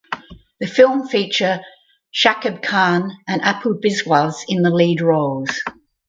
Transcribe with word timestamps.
The 0.59 0.65
film 0.65 1.07
feature 1.07 1.61
Shakib 2.11 2.63
Khan 2.63 3.11
and 3.27 3.39
Apu 3.43 3.79
Biswas 3.79 4.33
in 4.47 4.63
the 4.63 4.71
lead 4.71 4.99
roles. 4.99 5.61